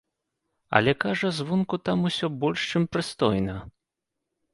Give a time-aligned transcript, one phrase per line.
[0.77, 3.55] Але, кажа, звонку там усё больш чым прыстойна.